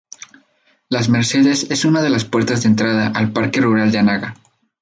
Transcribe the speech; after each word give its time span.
Las 0.89 1.09
Mercedes 1.09 1.69
es 1.69 1.85
una 1.85 2.01
de 2.01 2.09
las 2.09 2.25
puertas 2.25 2.63
de 2.63 2.69
entrada 2.69 3.05
al 3.13 3.31
Parque 3.33 3.61
Rural 3.61 3.91
de 3.91 3.99
Anaga. 3.99 4.33